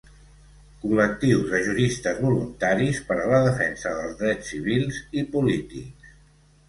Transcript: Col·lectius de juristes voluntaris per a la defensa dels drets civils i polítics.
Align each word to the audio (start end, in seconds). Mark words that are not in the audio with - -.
Col·lectius 0.83 1.43
de 1.51 1.59
juristes 1.67 2.21
voluntaris 2.27 3.01
per 3.09 3.17
a 3.25 3.29
la 3.35 3.43
defensa 3.51 3.95
dels 4.01 4.19
drets 4.23 4.53
civils 4.55 5.03
i 5.23 5.29
polítics. 5.37 6.17